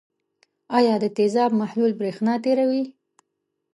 آیا 0.77 0.95
د 1.03 1.05
تیزاب 1.17 1.51
محلول 1.61 1.91
برېښنا 1.99 2.33
تیروي؟ 2.43 2.83